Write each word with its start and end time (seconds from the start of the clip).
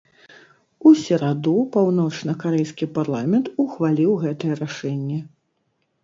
У 0.89 0.91
сераду, 1.01 1.51
паўночнакарэйскі 1.75 2.85
парламент 2.95 3.51
ухваліў 3.65 4.11
гэтае 4.23 4.53
рашэнне. 4.61 5.19